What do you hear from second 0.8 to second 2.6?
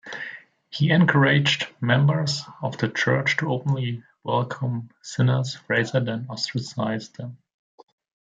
encouraged members